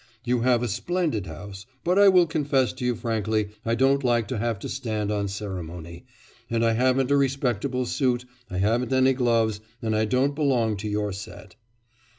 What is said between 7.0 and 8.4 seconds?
a respectable suit,